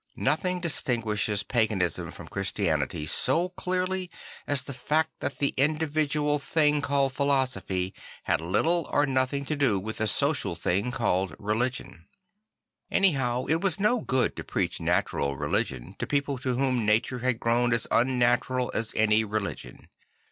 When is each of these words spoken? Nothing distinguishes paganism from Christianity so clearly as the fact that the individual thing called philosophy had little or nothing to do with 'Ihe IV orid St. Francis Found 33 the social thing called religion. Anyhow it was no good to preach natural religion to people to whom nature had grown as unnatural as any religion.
Nothing 0.17 0.59
distinguishes 0.59 1.43
paganism 1.43 2.09
from 2.09 2.27
Christianity 2.27 3.05
so 3.05 3.49
clearly 3.49 4.09
as 4.47 4.63
the 4.63 4.73
fact 4.73 5.11
that 5.19 5.37
the 5.37 5.53
individual 5.57 6.39
thing 6.39 6.81
called 6.81 7.13
philosophy 7.13 7.93
had 8.23 8.41
little 8.41 8.89
or 8.91 9.05
nothing 9.05 9.45
to 9.45 9.55
do 9.55 9.77
with 9.79 10.01
'Ihe 10.01 10.05
IV 10.05 10.09
orid 10.09 10.09
St. 10.09 10.17
Francis 10.17 10.41
Found 10.41 10.57
33 10.57 10.61
the 10.63 10.65
social 10.65 10.71
thing 10.71 10.91
called 10.91 11.35
religion. 11.37 12.05
Anyhow 12.89 13.45
it 13.45 13.61
was 13.61 13.79
no 13.79 13.99
good 13.99 14.35
to 14.37 14.43
preach 14.43 14.79
natural 14.79 15.35
religion 15.37 15.95
to 15.99 16.07
people 16.07 16.39
to 16.39 16.55
whom 16.55 16.83
nature 16.83 17.19
had 17.19 17.39
grown 17.39 17.71
as 17.71 17.85
unnatural 17.91 18.71
as 18.73 18.93
any 18.95 19.23
religion. 19.23 19.87